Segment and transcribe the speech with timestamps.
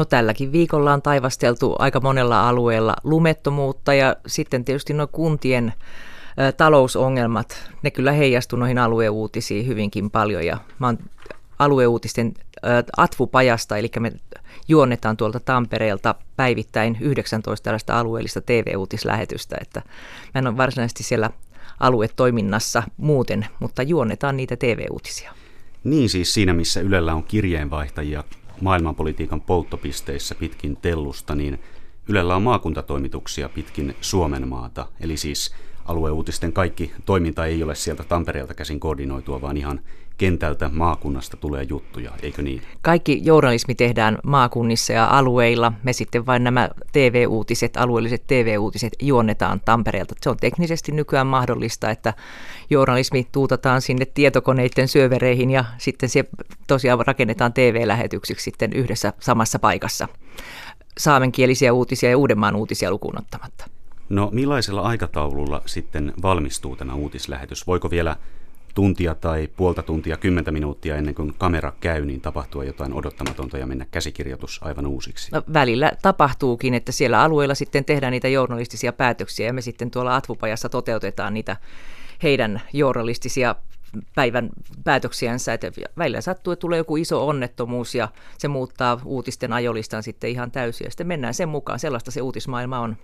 [0.00, 5.72] No tälläkin viikolla on taivasteltu aika monella alueella lumettomuutta ja sitten tietysti nuo kuntien
[6.38, 10.98] ä, talousongelmat, ne kyllä heijastuu noihin alueuutisiin hyvinkin paljon ja mä oon
[11.58, 12.34] alueuutisten
[12.64, 14.12] ä, Atvu-pajasta, eli me
[14.68, 19.82] juonnetaan tuolta Tampereelta päivittäin 19 tällaista alueellista TV-uutislähetystä, että
[20.34, 21.30] mä en ole varsinaisesti siellä
[21.80, 25.32] aluetoiminnassa muuten, mutta juonnetaan niitä TV-uutisia.
[25.84, 28.24] Niin siis siinä, missä Ylellä on kirjeenvaihtajia
[28.60, 31.58] maailmanpolitiikan polttopisteissä pitkin tellusta, niin
[32.08, 34.86] Ylellä on maakuntatoimituksia pitkin Suomen maata.
[35.00, 35.54] Eli siis
[35.90, 39.80] alueuutisten kaikki toiminta ei ole sieltä Tampereelta käsin koordinoitua, vaan ihan
[40.18, 42.62] kentältä maakunnasta tulee juttuja, eikö niin?
[42.82, 45.72] Kaikki journalismi tehdään maakunnissa ja alueilla.
[45.82, 50.14] Me sitten vain nämä TV-uutiset, alueelliset TV-uutiset juonnetaan Tampereelta.
[50.22, 52.14] Se on teknisesti nykyään mahdollista, että
[52.70, 56.24] journalismi tuutataan sinne tietokoneiden syövereihin ja sitten se
[56.66, 60.08] tosiaan rakennetaan TV-lähetyksiksi sitten yhdessä samassa paikassa.
[60.98, 63.79] Saamenkielisiä uutisia ja Uudenmaan uutisia lukuun ottamatta.
[64.10, 67.66] No millaisella aikataululla sitten valmistuu tämä uutislähetys?
[67.66, 68.16] Voiko vielä
[68.74, 73.66] tuntia tai puolta tuntia, kymmentä minuuttia ennen kuin kamera käy, niin tapahtuu jotain odottamatonta ja
[73.66, 75.32] mennä käsikirjoitus aivan uusiksi?
[75.32, 80.16] No, välillä tapahtuukin, että siellä alueella sitten tehdään niitä journalistisia päätöksiä ja me sitten tuolla
[80.16, 81.56] Atvupajassa toteutetaan niitä
[82.22, 83.54] heidän journalistisia
[84.14, 84.50] päivän
[84.84, 90.30] päätöksiänsä, että välillä sattuu, että tulee joku iso onnettomuus ja se muuttaa uutisten ajolistan sitten
[90.30, 92.96] ihan täysin ja sitten mennään sen mukaan, sellaista se uutismaailma on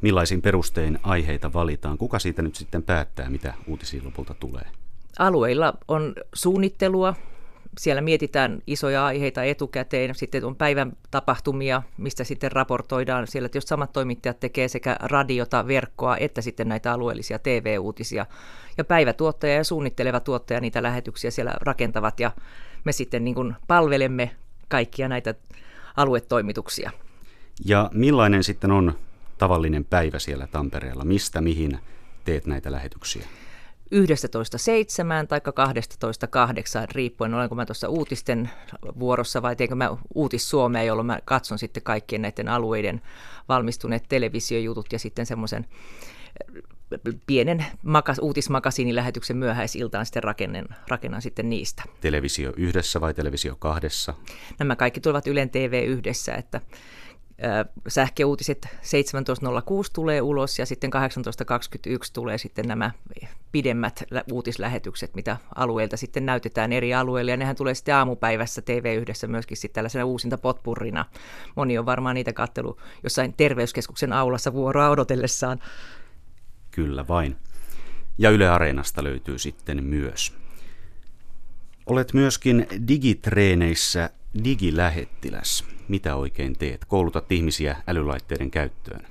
[0.00, 1.98] millaisin perustein aiheita valitaan?
[1.98, 4.64] Kuka siitä nyt sitten päättää, mitä uutisiin lopulta tulee?
[5.18, 7.14] Alueilla on suunnittelua.
[7.78, 10.14] Siellä mietitään isoja aiheita etukäteen.
[10.14, 13.26] Sitten on päivän tapahtumia, mistä sitten raportoidaan.
[13.26, 18.26] Siellä jos samat toimittajat tekee sekä radiota, verkkoa, että sitten näitä alueellisia TV-uutisia.
[18.78, 22.20] Ja päivätuottaja ja suunnitteleva tuottaja niitä lähetyksiä siellä rakentavat.
[22.20, 22.30] Ja
[22.84, 24.30] me sitten niin kuin palvelemme
[24.68, 25.34] kaikkia näitä
[25.96, 26.90] aluetoimituksia.
[27.64, 28.94] Ja millainen sitten on
[29.40, 31.04] tavallinen päivä siellä Tampereella?
[31.04, 31.78] Mistä mihin
[32.24, 33.26] teet näitä lähetyksiä?
[33.94, 38.50] 11.7 tai 12.8, riippuen olenko mä tuossa uutisten
[38.98, 43.00] vuorossa vai teenkö mä uutis Suomea, jolloin mä katson sitten kaikkien näiden alueiden
[43.48, 45.66] valmistuneet televisiojutut ja sitten semmoisen
[46.56, 51.82] eh, pienen makas, uutismakasiinilähetyksen myöhäisiltaan sitten rakennan, rakennan sitten niistä.
[52.00, 54.14] Televisio yhdessä vai televisio kahdessa?
[54.58, 56.60] Nämä kaikki tulevat Ylen TV yhdessä, että
[57.88, 58.76] sähköuutiset 17.06
[59.92, 62.90] tulee ulos ja sitten 18.21 tulee sitten nämä
[63.52, 67.30] pidemmät uutislähetykset, mitä alueilta sitten näytetään eri alueille.
[67.30, 71.04] Ja nehän tulee sitten aamupäivässä TV yhdessä myöskin sitten tällaisena uusinta potpurrina.
[71.56, 75.58] Moni on varmaan niitä kattelu jossain terveyskeskuksen aulassa vuoroa odotellessaan.
[76.70, 77.36] Kyllä vain.
[78.18, 80.34] Ja Yle Areenasta löytyy sitten myös.
[81.86, 84.10] Olet myöskin digitreeneissä
[84.44, 86.84] digilähettiläs mitä oikein teet?
[86.84, 89.06] Koulutat ihmisiä älylaitteiden käyttöön.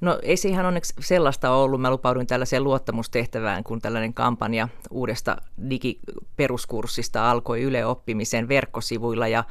[0.00, 1.80] No ei se ihan onneksi sellaista ollut.
[1.80, 5.36] Mä lupauduin tällaiseen luottamustehtävään, kun tällainen kampanja uudesta
[5.70, 9.44] digiperuskurssista alkoi Yle Oppimisen verkkosivuilla ja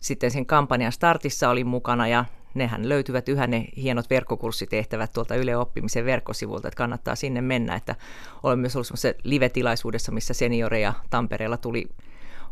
[0.00, 2.24] sitten sen kampanjan startissa olin mukana ja
[2.54, 7.74] nehän löytyvät yhä ne hienot verkkokurssitehtävät tuolta Yle Oppimisen verkkosivulta, että kannattaa sinne mennä.
[7.74, 7.96] Että
[8.42, 8.88] olen myös ollut
[9.22, 11.88] live-tilaisuudessa, missä senioreja Tampereella tuli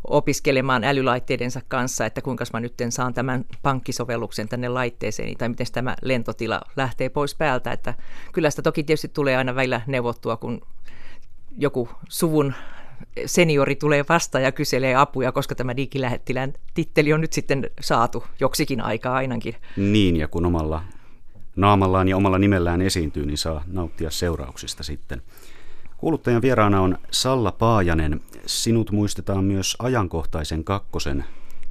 [0.07, 5.95] opiskelemaan älylaitteidensa kanssa, että kuinka mä nyt saan tämän pankkisovelluksen tänne laitteeseen tai miten tämä
[6.01, 7.71] lentotila lähtee pois päältä.
[7.71, 7.93] Että
[8.33, 10.61] kyllä sitä toki tietysti tulee aina välillä neuvottua, kun
[11.57, 12.53] joku suvun
[13.25, 18.81] seniori tulee vasta ja kyselee apuja, koska tämä digilähettilän titteli on nyt sitten saatu joksikin
[18.81, 19.55] aikaa ainakin.
[19.77, 20.83] Niin, ja kun omalla
[21.55, 25.21] naamallaan ja omalla nimellään esiintyy, niin saa nauttia seurauksista sitten.
[26.01, 28.21] Kuuluttajan vieraana on Salla Paajanen.
[28.45, 31.25] Sinut muistetaan myös ajankohtaisen kakkosen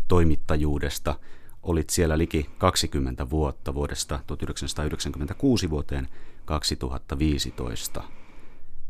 [0.08, 1.14] toimittajuudesta.
[1.62, 6.08] Olit siellä liki 20 vuotta vuodesta 1996 vuoteen
[6.44, 8.02] 2015.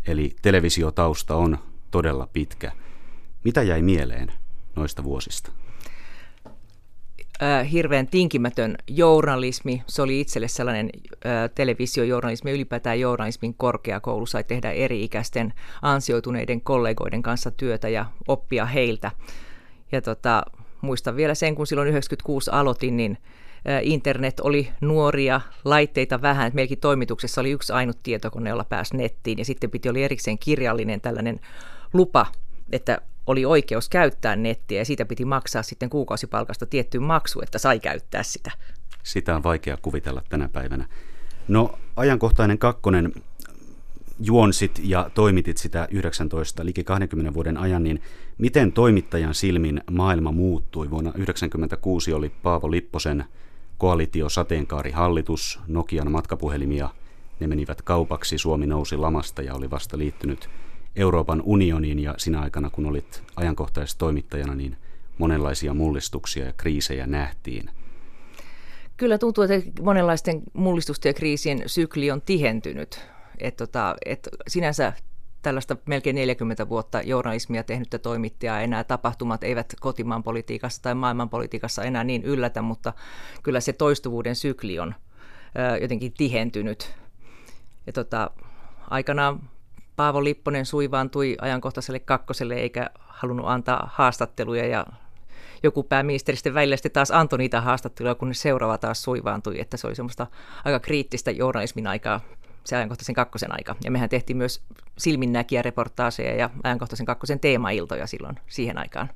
[0.06, 1.59] Eli televisiotausta on
[1.91, 2.73] todella pitkä.
[3.45, 4.33] Mitä jäi mieleen
[4.77, 5.53] noista vuosista?
[7.73, 9.82] Hirveän tinkimätön journalismi.
[9.87, 10.91] Se oli itselle sellainen
[11.55, 19.11] televisiojournalismi, ylipäätään journalismin korkeakoulu sai tehdä eri-ikäisten ansioituneiden kollegoiden kanssa työtä ja oppia heiltä.
[19.93, 20.43] Ja tota,
[20.81, 23.19] muistan vielä sen, kun silloin 96 aloitin, niin
[23.82, 29.38] internet oli nuoria, laitteita vähän, että meilläkin toimituksessa oli yksi ainut tietokone, jolla pääsi nettiin
[29.38, 31.41] ja sitten piti olla erikseen kirjallinen tällainen
[31.93, 32.26] lupa,
[32.73, 37.81] että oli oikeus käyttää nettiä ja siitä piti maksaa sitten kuukausipalkasta tietty maksu, että sai
[37.81, 38.50] käyttää sitä.
[39.02, 40.88] Sitä on vaikea kuvitella tänä päivänä.
[41.49, 43.12] No ajankohtainen kakkonen
[44.20, 48.02] juonsit ja toimitit sitä 19, liki 20 vuoden ajan, niin
[48.40, 50.90] Miten toimittajan silmin maailma muuttui?
[50.90, 53.25] Vuonna 1996 oli Paavo Lipposen
[53.78, 56.88] koalitio sateenkaarihallitus, Nokian matkapuhelimia,
[57.40, 60.50] ne menivät kaupaksi, Suomi nousi lamasta ja oli vasta liittynyt
[60.96, 64.76] Euroopan unioniin ja sinä aikana kun olit ajankohtaistoimittajana, niin
[65.19, 67.70] monenlaisia mullistuksia ja kriisejä nähtiin.
[68.96, 73.00] Kyllä tuntuu, että monenlaisten mullistusten ja kriisien sykli on tihentynyt.
[73.38, 74.92] Et tota, et sinänsä
[75.42, 81.84] tällaista melkein 40 vuotta journalismia tehnyttä toimittajaa enää tapahtumat eivät kotimaan politiikassa tai maailman politiikassa
[81.84, 82.92] enää niin yllätä, mutta
[83.42, 84.94] kyllä se toistuvuuden sykli on
[85.81, 86.94] jotenkin tihentynyt.
[87.87, 88.31] Ja tota,
[88.90, 89.40] aikanaan
[90.00, 94.87] Paavo Lipponen suivaantui ajankohtaiselle kakkoselle eikä halunnut antaa haastatteluja ja
[95.62, 99.76] joku pääministeri sitten välillä sitten taas antoi niitä haastatteluja, kun ne seuraava taas suivaantui, että
[99.76, 100.26] se oli semmoista
[100.64, 102.20] aika kriittistä journalismin aikaa
[102.64, 103.76] se ajankohtaisen kakkosen aika.
[103.85, 104.62] Ja mehän tehtiin myös
[104.99, 109.11] silminnäkiä reportaaseja ja ajankohtaisen kakkosen teemailtoja silloin siihen aikaan.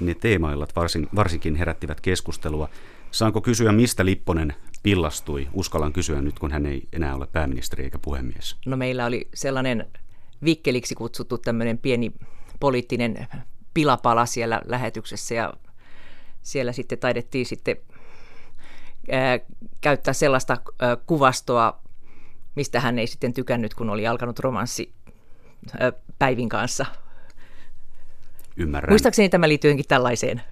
[0.00, 2.68] Ne teemaillat varsin, varsinkin herättivät keskustelua.
[3.10, 5.48] Saanko kysyä, mistä Lipponen pillastui?
[5.52, 8.56] Uskallan kysyä nyt, kun hän ei enää ole pääministeri eikä puhemies.
[8.66, 9.86] No meillä oli sellainen
[10.44, 12.12] vikkeliksi kutsuttu tämmöinen pieni
[12.60, 13.28] poliittinen
[13.74, 15.52] pilapala siellä lähetyksessä ja
[16.42, 17.76] siellä sitten taidettiin sitten
[19.10, 19.38] ää,
[19.80, 21.80] käyttää sellaista ää, kuvastoa,
[22.54, 24.92] mistä hän ei sitten tykännyt, kun oli alkanut romanssi
[25.80, 26.86] ää, Päivin kanssa.
[28.56, 28.92] Ymmärrän.
[28.92, 30.42] Muistaakseni tämä liittyy johonkin tällaiseen.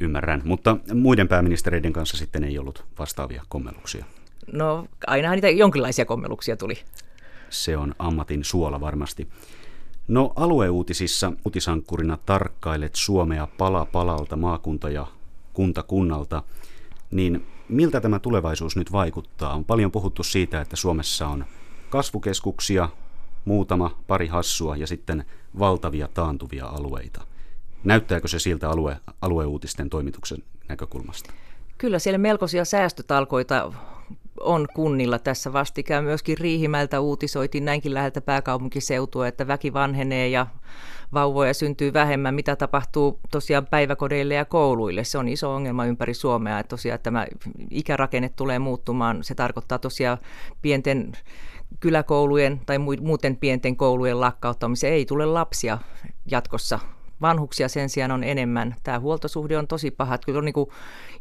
[0.00, 4.04] Ymmärrän, mutta muiden pääministereiden kanssa sitten ei ollut vastaavia kommelluksia.
[4.52, 6.78] No ainahan niitä jonkinlaisia kommelluksia tuli.
[7.50, 9.28] Se on ammatin suola varmasti.
[10.08, 15.06] No alueuutisissa uutisankkurina tarkkailet Suomea pala palalta maakunta ja
[15.52, 16.42] kunta kunnalta,
[17.10, 19.54] niin miltä tämä tulevaisuus nyt vaikuttaa?
[19.54, 21.44] On paljon puhuttu siitä, että Suomessa on
[21.90, 22.88] kasvukeskuksia,
[23.44, 25.24] muutama, pari hassua ja sitten
[25.58, 27.20] valtavia taantuvia alueita.
[27.84, 30.38] Näyttääkö se siltä alue, alueuutisten toimituksen
[30.68, 31.32] näkökulmasta?
[31.78, 33.72] Kyllä siellä melkoisia säästötalkoita
[34.40, 36.04] on kunnilla tässä vastikään.
[36.04, 40.46] Myöskin Riihimältä uutisoitiin näinkin läheltä pääkaupunkiseutua, että väki vanhenee ja
[41.12, 42.34] vauvoja syntyy vähemmän.
[42.34, 45.04] Mitä tapahtuu tosiaan päiväkodeille ja kouluille?
[45.04, 47.26] Se on iso ongelma ympäri Suomea, että tosiaan tämä
[47.70, 49.24] ikärakenne tulee muuttumaan.
[49.24, 50.18] Se tarkoittaa tosiaan
[50.62, 51.12] pienten
[51.80, 54.92] kyläkoulujen tai muuten pienten koulujen lakkauttamisen.
[54.92, 55.78] Ei tule lapsia
[56.30, 56.78] jatkossa
[57.22, 58.76] vanhuksia sen sijaan on enemmän.
[58.82, 60.18] Tämä huoltosuhde on tosi paha.
[60.18, 60.70] Kyllä on niin kuin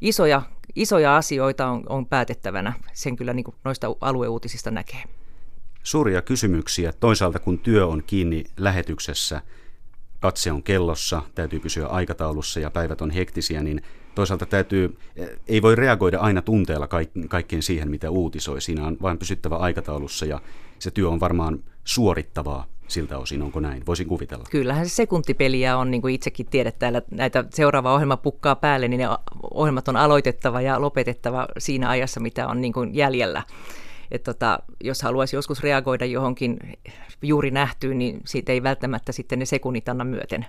[0.02, 0.42] isoja,
[0.76, 2.74] isoja asioita on, on päätettävänä.
[2.94, 5.04] Sen kyllä niin kuin noista alueuutisista näkee.
[5.84, 6.94] Suuria kysymyksiä.
[7.00, 9.42] Toisaalta kun työ on kiinni lähetyksessä,
[10.20, 13.82] katse on kellossa, täytyy pysyä aikataulussa ja päivät on hektisiä, niin
[14.16, 14.98] toisaalta täytyy,
[15.48, 16.88] ei voi reagoida aina tunteella
[17.30, 18.62] kaikkeen siihen, mitä uutisoi.
[18.62, 20.42] Siinä on vain pysyttävä aikataulussa ja
[20.80, 23.86] se työ on varmaan suorittavaa siltä osin, onko näin?
[23.86, 24.44] Voisin kuvitella.
[24.52, 29.00] Kyllähän se sekuntipeliä on, niin kuin itsekin tiedät täällä, näitä seuraava ohjelma pukkaa päälle, niin
[29.00, 29.08] ne
[29.54, 33.44] ohjelmat on aloitettava ja lopetettava siinä ajassa, mitä on niin kuin jäljellä.
[34.12, 36.58] Et tota, jos haluaisi joskus reagoida johonkin
[37.22, 40.46] juuri nähtyyn, niin siitä ei välttämättä sitten ne sekunnit anna myöten.